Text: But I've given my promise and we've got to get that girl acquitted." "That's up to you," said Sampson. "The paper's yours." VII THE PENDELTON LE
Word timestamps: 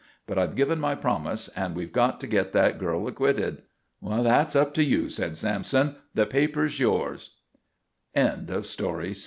But 0.25 0.39
I've 0.39 0.55
given 0.55 0.79
my 0.79 0.95
promise 0.95 1.47
and 1.49 1.75
we've 1.75 1.91
got 1.91 2.19
to 2.21 2.25
get 2.25 2.53
that 2.53 2.79
girl 2.79 3.07
acquitted." 3.07 3.61
"That's 4.01 4.55
up 4.55 4.73
to 4.73 4.83
you," 4.83 5.09
said 5.09 5.37
Sampson. 5.37 5.95
"The 6.15 6.25
paper's 6.25 6.79
yours." 6.79 7.35
VII 8.15 8.21
THE 8.23 8.65
PENDELTON 8.65 8.83
LE 8.83 9.13